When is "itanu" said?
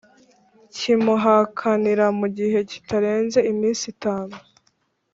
3.93-4.35